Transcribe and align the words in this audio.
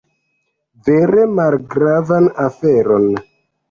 Vere 0.87 1.27
malgravan 1.41 2.35
aferon. 2.49 3.11